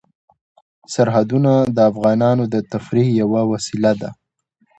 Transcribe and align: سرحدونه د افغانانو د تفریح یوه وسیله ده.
سرحدونه 0.93 1.51
د 1.75 1.77
افغانانو 1.91 2.43
د 2.53 2.55
تفریح 2.71 3.07
یوه 3.21 3.41
وسیله 3.51 3.91
ده. 4.01 4.09